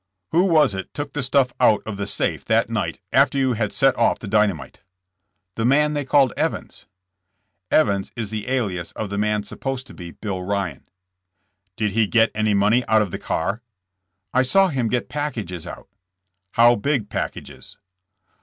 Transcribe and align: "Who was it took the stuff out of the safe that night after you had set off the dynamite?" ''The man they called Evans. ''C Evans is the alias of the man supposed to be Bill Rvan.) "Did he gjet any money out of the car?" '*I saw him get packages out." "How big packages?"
"Who 0.31 0.45
was 0.45 0.73
it 0.73 0.91
took 0.95 1.13
the 1.13 1.21
stuff 1.21 1.53
out 1.59 1.83
of 1.85 1.95
the 1.97 2.07
safe 2.07 2.43
that 2.45 2.71
night 2.71 2.99
after 3.13 3.37
you 3.37 3.53
had 3.53 3.71
set 3.71 3.95
off 3.95 4.17
the 4.17 4.27
dynamite?" 4.27 4.79
''The 5.57 5.63
man 5.63 5.93
they 5.93 6.05
called 6.05 6.33
Evans. 6.35 6.75
''C 6.75 6.85
Evans 7.75 8.11
is 8.15 8.31
the 8.31 8.49
alias 8.49 8.91
of 8.93 9.11
the 9.11 9.19
man 9.19 9.43
supposed 9.43 9.85
to 9.85 9.93
be 9.93 10.09
Bill 10.09 10.39
Rvan.) 10.39 10.85
"Did 11.75 11.91
he 11.91 12.07
gjet 12.07 12.31
any 12.33 12.55
money 12.55 12.83
out 12.87 13.03
of 13.03 13.11
the 13.11 13.19
car?" 13.19 13.61
'*I 14.33 14.41
saw 14.41 14.67
him 14.69 14.87
get 14.89 15.07
packages 15.07 15.67
out." 15.67 15.87
"How 16.53 16.73
big 16.73 17.09
packages?" 17.09 17.77